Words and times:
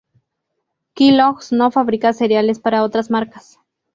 Kellogg´s 0.95 1.51
no 1.55 1.69
fabrica 1.69 2.11
cereales 2.11 2.57
para 2.57 2.81
otras 2.83 3.11
marcas. 3.11 3.59